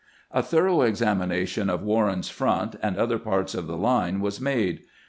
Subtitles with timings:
[0.31, 4.81] A thorough examination of Warren's front and other parts of the Une was made.